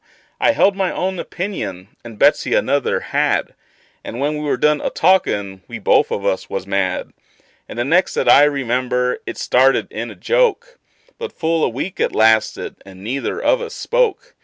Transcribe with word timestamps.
I 0.39 0.53
held 0.53 0.75
my 0.75 0.91
own 0.91 1.19
opinion, 1.19 1.89
and 2.03 2.17
Betsey 2.17 2.55
another 2.55 3.01
had; 3.13 3.53
And 4.03 4.19
when 4.19 4.33
we 4.33 4.39
were 4.45 4.57
done 4.57 4.81
a 4.81 4.89
talkin', 4.89 5.61
we 5.67 5.77
both 5.77 6.09
of 6.09 6.25
us 6.25 6.49
was 6.49 6.65
mad. 6.65 7.13
And 7.69 7.77
the 7.77 7.85
next 7.85 8.15
that 8.15 8.27
I 8.27 8.45
remember, 8.45 9.19
it 9.27 9.37
started 9.37 9.87
in 9.91 10.09
a 10.09 10.15
joke; 10.15 10.79
But 11.19 11.31
full 11.31 11.61
for 11.61 11.65
a 11.67 11.69
week 11.69 11.99
it 11.99 12.15
lasted, 12.15 12.77
and 12.83 13.03
neither 13.03 13.39
of 13.39 13.61
us 13.61 13.75
spoke. 13.75 14.33